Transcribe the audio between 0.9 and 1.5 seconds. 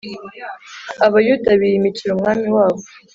abayuda